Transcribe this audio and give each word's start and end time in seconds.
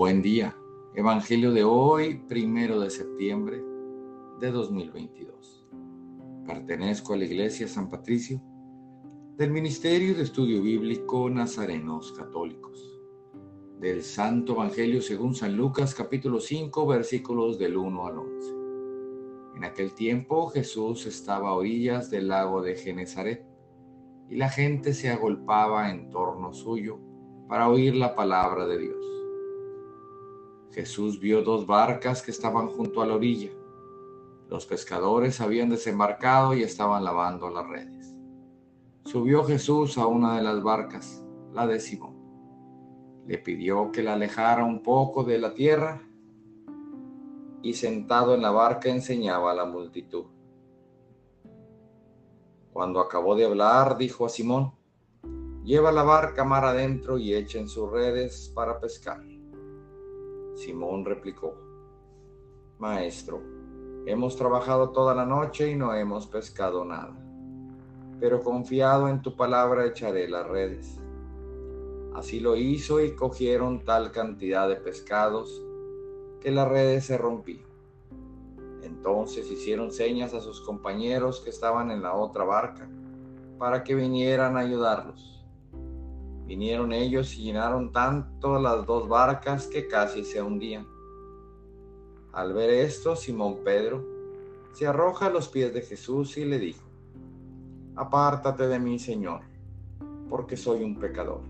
Buen 0.00 0.22
día. 0.22 0.56
Evangelio 0.94 1.52
de 1.52 1.62
hoy, 1.62 2.14
primero 2.26 2.80
de 2.80 2.88
septiembre 2.88 3.62
de 4.40 4.50
2022. 4.50 5.68
Pertenezco 6.46 7.12
a 7.12 7.18
la 7.18 7.26
Iglesia 7.26 7.68
San 7.68 7.90
Patricio 7.90 8.40
del 9.36 9.50
Ministerio 9.50 10.14
de 10.14 10.22
Estudio 10.22 10.62
Bíblico 10.62 11.28
Nazarenos 11.28 12.12
Católicos. 12.12 12.98
Del 13.78 14.02
Santo 14.02 14.54
Evangelio 14.54 15.02
según 15.02 15.34
San 15.34 15.54
Lucas 15.54 15.94
capítulo 15.94 16.40
5 16.40 16.86
versículos 16.86 17.58
del 17.58 17.76
1 17.76 18.06
al 18.06 18.18
11. 18.20 18.54
En 19.56 19.64
aquel 19.64 19.92
tiempo 19.92 20.48
Jesús 20.48 21.04
estaba 21.04 21.50
a 21.50 21.54
orillas 21.56 22.10
del 22.10 22.28
lago 22.28 22.62
de 22.62 22.74
Genezaret 22.74 23.44
y 24.30 24.36
la 24.36 24.48
gente 24.48 24.94
se 24.94 25.10
agolpaba 25.10 25.90
en 25.90 26.08
torno 26.08 26.54
suyo 26.54 26.98
para 27.50 27.68
oír 27.68 27.94
la 27.94 28.14
palabra 28.14 28.66
de 28.66 28.78
Dios. 28.78 29.19
Jesús 30.72 31.18
vio 31.18 31.42
dos 31.42 31.66
barcas 31.66 32.22
que 32.22 32.30
estaban 32.30 32.68
junto 32.68 33.02
a 33.02 33.06
la 33.06 33.14
orilla. 33.14 33.50
Los 34.48 34.66
pescadores 34.66 35.40
habían 35.40 35.68
desembarcado 35.68 36.54
y 36.54 36.62
estaban 36.62 37.04
lavando 37.04 37.50
las 37.50 37.68
redes. 37.68 38.14
Subió 39.04 39.44
Jesús 39.44 39.98
a 39.98 40.06
una 40.06 40.36
de 40.36 40.42
las 40.42 40.62
barcas, 40.62 41.24
la 41.52 41.66
de 41.66 41.80
Simón. 41.80 42.16
Le 43.26 43.38
pidió 43.38 43.90
que 43.90 44.02
la 44.02 44.14
alejara 44.14 44.64
un 44.64 44.82
poco 44.82 45.24
de 45.24 45.38
la 45.38 45.54
tierra 45.54 46.02
y 47.62 47.74
sentado 47.74 48.34
en 48.34 48.42
la 48.42 48.50
barca 48.50 48.88
enseñaba 48.88 49.50
a 49.50 49.54
la 49.54 49.64
multitud. 49.64 50.26
Cuando 52.72 53.00
acabó 53.00 53.34
de 53.34 53.44
hablar, 53.44 53.98
dijo 53.98 54.24
a 54.24 54.28
Simón, 54.28 54.72
lleva 55.64 55.90
la 55.90 56.04
barca 56.04 56.44
mar 56.44 56.64
adentro 56.64 57.18
y 57.18 57.34
echen 57.34 57.68
sus 57.68 57.90
redes 57.90 58.52
para 58.54 58.78
pescar. 58.78 59.20
Simón 60.54 61.04
replicó, 61.04 61.54
Maestro, 62.78 63.42
hemos 64.06 64.36
trabajado 64.36 64.90
toda 64.90 65.14
la 65.14 65.24
noche 65.24 65.70
y 65.70 65.76
no 65.76 65.94
hemos 65.94 66.26
pescado 66.26 66.84
nada, 66.84 67.14
pero 68.18 68.42
confiado 68.42 69.08
en 69.08 69.22
tu 69.22 69.36
palabra 69.36 69.86
echaré 69.86 70.28
las 70.28 70.46
redes. 70.46 70.98
Así 72.14 72.40
lo 72.40 72.56
hizo 72.56 73.00
y 73.00 73.14
cogieron 73.14 73.84
tal 73.84 74.10
cantidad 74.12 74.68
de 74.68 74.76
pescados 74.76 75.62
que 76.40 76.50
las 76.50 76.68
redes 76.68 77.04
se 77.04 77.16
rompían. 77.16 77.68
Entonces 78.82 79.50
hicieron 79.50 79.92
señas 79.92 80.34
a 80.34 80.40
sus 80.40 80.60
compañeros 80.60 81.40
que 81.40 81.50
estaban 81.50 81.90
en 81.90 82.02
la 82.02 82.14
otra 82.14 82.44
barca 82.44 82.88
para 83.58 83.84
que 83.84 83.94
vinieran 83.94 84.56
a 84.56 84.60
ayudarlos. 84.60 85.39
Vinieron 86.50 86.92
ellos 86.92 87.38
y 87.38 87.44
llenaron 87.44 87.92
tanto 87.92 88.58
las 88.58 88.84
dos 88.84 89.08
barcas 89.08 89.68
que 89.68 89.86
casi 89.86 90.24
se 90.24 90.42
hundían. 90.42 90.84
Al 92.32 92.52
ver 92.52 92.70
esto, 92.70 93.14
Simón 93.14 93.58
Pedro 93.64 94.04
se 94.72 94.84
arroja 94.84 95.26
a 95.26 95.30
los 95.30 95.46
pies 95.46 95.72
de 95.72 95.80
Jesús 95.80 96.36
y 96.38 96.44
le 96.44 96.58
dijo, 96.58 96.82
Apártate 97.94 98.66
de 98.66 98.80
mí, 98.80 98.98
Señor, 98.98 99.42
porque 100.28 100.56
soy 100.56 100.82
un 100.82 100.98
pecador. 100.98 101.42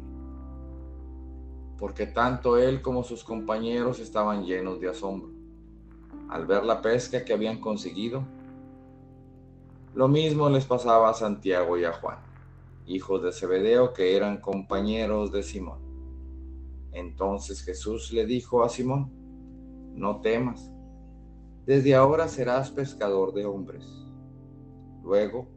Porque 1.79 2.07
tanto 2.07 2.59
él 2.59 2.83
como 2.83 3.03
sus 3.03 3.25
compañeros 3.25 4.01
estaban 4.01 4.45
llenos 4.45 4.81
de 4.81 4.91
asombro 4.91 5.31
al 6.29 6.45
ver 6.45 6.63
la 6.63 6.83
pesca 6.83 7.25
que 7.25 7.33
habían 7.33 7.59
conseguido. 7.59 8.23
Lo 9.95 10.09
mismo 10.09 10.51
les 10.51 10.67
pasaba 10.67 11.09
a 11.09 11.15
Santiago 11.15 11.79
y 11.79 11.87
a 11.87 11.93
Juan 11.95 12.30
hijos 12.91 13.23
de 13.23 13.33
Zebedeo, 13.33 13.93
que 13.93 14.17
eran 14.17 14.41
compañeros 14.41 15.31
de 15.31 15.43
Simón. 15.43 15.79
Entonces 16.93 17.63
Jesús 17.63 18.13
le 18.13 18.27
dijo 18.27 18.65
a 18.65 18.69
Simón, 18.69 19.13
no 19.95 20.21
temas, 20.21 20.73
desde 21.67 21.95
ahora 21.95 22.27
serás 22.27 22.71
pescador 22.71 23.33
de 23.33 23.47
hombres. 23.47 23.87
Luego 25.05 25.49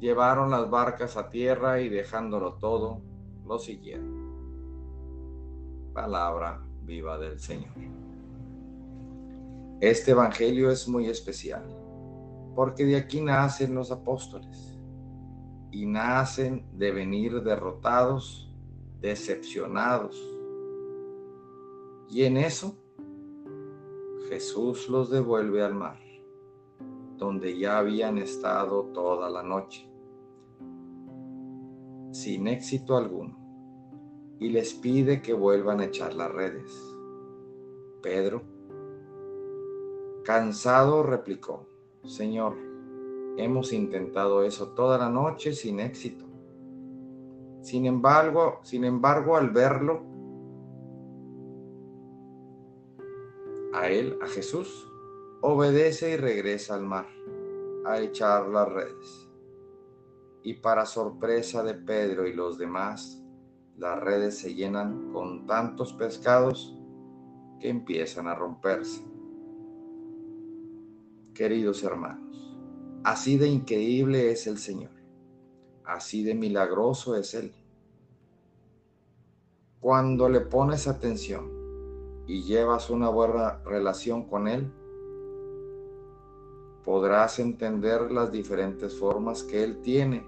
llevaron 0.00 0.50
las 0.50 0.68
barcas 0.68 1.16
a 1.16 1.28
tierra 1.28 1.80
y 1.80 1.88
dejándolo 1.88 2.54
todo, 2.54 3.02
lo 3.46 3.58
siguieron. 3.58 4.30
Palabra 5.92 6.60
viva 6.82 7.18
del 7.18 7.38
Señor. 7.38 7.72
Este 9.80 10.10
Evangelio 10.10 10.70
es 10.70 10.88
muy 10.88 11.06
especial, 11.08 11.64
porque 12.56 12.84
de 12.84 12.96
aquí 12.96 13.20
nacen 13.20 13.74
los 13.74 13.92
apóstoles 13.92 14.79
y 15.72 15.86
nacen 15.86 16.64
de 16.76 16.90
venir 16.92 17.42
derrotados, 17.42 18.50
decepcionados. 19.00 20.20
Y 22.08 22.24
en 22.24 22.36
eso 22.36 22.76
Jesús 24.28 24.88
los 24.88 25.10
devuelve 25.10 25.62
al 25.62 25.74
mar, 25.74 25.98
donde 27.16 27.58
ya 27.58 27.78
habían 27.78 28.18
estado 28.18 28.84
toda 28.92 29.30
la 29.30 29.42
noche, 29.42 29.88
sin 32.12 32.48
éxito 32.48 32.96
alguno, 32.96 33.36
y 34.38 34.48
les 34.50 34.74
pide 34.74 35.22
que 35.22 35.32
vuelvan 35.32 35.80
a 35.80 35.84
echar 35.84 36.14
las 36.14 36.30
redes. 36.32 36.72
Pedro, 38.02 38.42
cansado, 40.24 41.02
replicó, 41.02 41.66
Señor, 42.04 42.69
Hemos 43.36 43.72
intentado 43.72 44.44
eso 44.44 44.68
toda 44.70 44.98
la 44.98 45.08
noche 45.08 45.52
sin 45.52 45.80
éxito. 45.80 46.24
Sin 47.62 47.86
embargo, 47.86 48.60
sin 48.62 48.84
embargo, 48.84 49.36
al 49.36 49.50
verlo, 49.50 50.02
a 53.72 53.88
él, 53.88 54.18
a 54.22 54.26
Jesús, 54.26 54.90
obedece 55.40 56.10
y 56.10 56.16
regresa 56.16 56.74
al 56.74 56.82
mar 56.82 57.06
a 57.84 58.00
echar 58.00 58.48
las 58.48 58.68
redes. 58.68 59.28
Y 60.42 60.54
para 60.54 60.86
sorpresa 60.86 61.62
de 61.62 61.74
Pedro 61.74 62.26
y 62.26 62.32
los 62.32 62.58
demás, 62.58 63.22
las 63.76 63.98
redes 64.00 64.38
se 64.38 64.54
llenan 64.54 65.12
con 65.12 65.46
tantos 65.46 65.92
pescados 65.94 66.76
que 67.60 67.68
empiezan 67.68 68.26
a 68.26 68.34
romperse. 68.34 69.04
Queridos 71.34 71.82
hermanos, 71.82 72.49
Así 73.02 73.38
de 73.38 73.48
increíble 73.48 74.30
es 74.30 74.46
el 74.46 74.58
Señor. 74.58 74.90
Así 75.84 76.22
de 76.22 76.34
milagroso 76.34 77.16
es 77.16 77.32
Él. 77.32 77.54
Cuando 79.80 80.28
le 80.28 80.40
pones 80.40 80.86
atención 80.86 81.50
y 82.26 82.42
llevas 82.42 82.90
una 82.90 83.08
buena 83.08 83.62
relación 83.64 84.28
con 84.28 84.48
Él, 84.48 84.70
podrás 86.84 87.38
entender 87.38 88.12
las 88.12 88.30
diferentes 88.30 88.94
formas 88.98 89.44
que 89.44 89.64
Él 89.64 89.80
tiene 89.80 90.22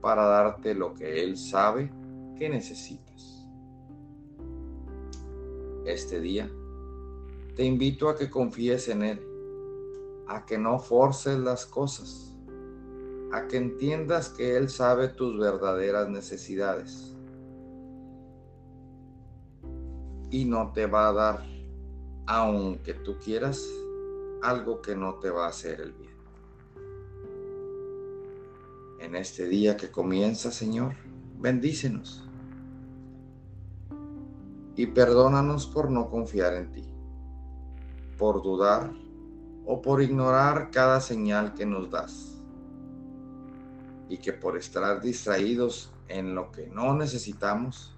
para 0.00 0.24
darte 0.24 0.74
lo 0.74 0.94
que 0.94 1.22
Él 1.22 1.36
sabe 1.36 1.92
que 2.36 2.48
necesitas. 2.48 3.46
Este 5.86 6.20
día 6.20 6.50
te 7.54 7.64
invito 7.64 8.08
a 8.08 8.16
que 8.16 8.28
confíes 8.28 8.88
en 8.88 9.02
Él 9.04 9.31
a 10.28 10.44
que 10.46 10.58
no 10.58 10.78
forces 10.78 11.38
las 11.38 11.66
cosas, 11.66 12.34
a 13.32 13.46
que 13.48 13.56
entiendas 13.56 14.28
que 14.28 14.56
Él 14.56 14.68
sabe 14.68 15.08
tus 15.08 15.38
verdaderas 15.38 16.08
necesidades 16.08 17.14
y 20.30 20.44
no 20.44 20.72
te 20.72 20.86
va 20.86 21.08
a 21.08 21.12
dar, 21.12 21.42
aunque 22.26 22.94
tú 22.94 23.18
quieras, 23.18 23.62
algo 24.42 24.80
que 24.80 24.96
no 24.96 25.16
te 25.16 25.30
va 25.30 25.46
a 25.46 25.50
hacer 25.50 25.80
el 25.80 25.92
bien. 25.92 26.12
En 29.00 29.14
este 29.14 29.46
día 29.46 29.76
que 29.76 29.90
comienza, 29.90 30.50
Señor, 30.50 30.94
bendícenos 31.38 32.24
y 34.74 34.86
perdónanos 34.86 35.66
por 35.66 35.90
no 35.90 36.08
confiar 36.08 36.54
en 36.54 36.72
ti, 36.72 36.84
por 38.16 38.42
dudar 38.42 38.92
o 39.64 39.80
por 39.80 40.02
ignorar 40.02 40.70
cada 40.70 41.00
señal 41.00 41.54
que 41.54 41.66
nos 41.66 41.90
das. 41.90 42.42
Y 44.08 44.18
que 44.18 44.32
por 44.32 44.56
estar 44.56 45.00
distraídos 45.00 45.90
en 46.08 46.34
lo 46.34 46.50
que 46.52 46.66
no 46.66 46.94
necesitamos, 46.94 47.94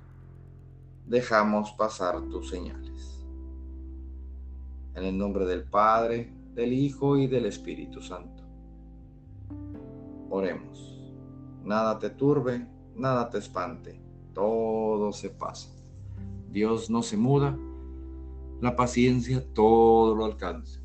dejamos 1.06 1.72
pasar 1.72 2.20
tus 2.28 2.50
señales. 2.50 3.25
En 4.94 5.05
el 5.05 5.19
nombre 5.19 5.44
del 5.44 5.64
Padre, 5.64 6.32
del 6.55 6.72
Hijo 6.72 7.16
y 7.16 7.26
del 7.26 7.46
Espíritu 7.46 8.00
Santo. 8.00 8.44
Oremos. 10.31 11.00
Nada 11.64 11.99
te 11.99 12.10
turbe, 12.10 12.67
nada 12.94 13.28
te 13.31 13.38
espante, 13.38 14.00
todo 14.32 15.12
se 15.12 15.31
pasa. 15.31 15.70
Dios 16.50 16.90
no 16.90 17.02
se 17.02 17.17
muda, 17.17 17.56
la 18.60 18.76
paciencia 18.76 19.44
todo 19.55 20.14
lo 20.14 20.25
alcanza. 20.25 20.83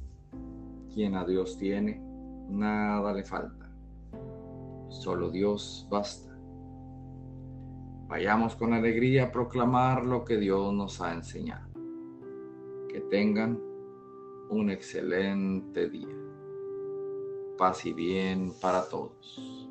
Quien 1.00 1.16
a 1.16 1.24
Dios 1.24 1.58
tiene, 1.58 1.98
nada 2.50 3.14
le 3.14 3.24
falta. 3.24 3.72
Solo 4.90 5.30
Dios 5.30 5.88
basta. 5.90 6.38
Vayamos 8.10 8.58
con 8.58 8.74
alegría 8.74 9.24
a 9.24 9.32
proclamar 9.32 10.04
lo 10.04 10.26
que 10.26 10.36
Dios 10.36 10.74
nos 10.74 11.00
ha 11.00 11.14
enseñado. 11.14 11.70
Que 12.90 13.00
tengan 13.10 13.58
un 14.50 14.72
excelente 14.72 15.90
día. 15.90 16.18
Paz 17.58 17.86
y 17.86 17.94
bien 17.94 18.52
para 18.62 18.90
todos. 18.90 19.69